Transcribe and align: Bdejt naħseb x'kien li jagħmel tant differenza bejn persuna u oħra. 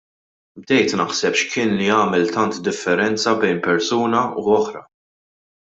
Bdejt 0.61 0.95
naħseb 1.01 1.37
x'kien 1.41 1.75
li 1.81 1.89
jagħmel 1.91 2.27
tant 2.39 2.59
differenza 2.69 3.37
bejn 3.45 3.65
persuna 3.69 4.25
u 4.45 4.49
oħra. 4.59 4.87